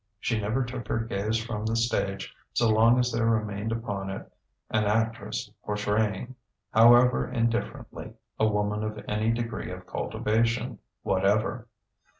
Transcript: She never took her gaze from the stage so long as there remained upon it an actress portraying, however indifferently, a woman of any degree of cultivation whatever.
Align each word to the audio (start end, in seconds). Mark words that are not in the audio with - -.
She 0.19 0.41
never 0.41 0.63
took 0.65 0.87
her 0.87 0.97
gaze 0.97 1.37
from 1.37 1.63
the 1.63 1.75
stage 1.75 2.35
so 2.53 2.67
long 2.67 2.97
as 2.97 3.11
there 3.11 3.27
remained 3.27 3.71
upon 3.71 4.09
it 4.09 4.33
an 4.71 4.85
actress 4.85 5.51
portraying, 5.63 6.33
however 6.73 7.31
indifferently, 7.31 8.13
a 8.39 8.47
woman 8.47 8.81
of 8.83 9.05
any 9.07 9.29
degree 9.29 9.69
of 9.69 9.85
cultivation 9.85 10.79
whatever. 11.03 11.67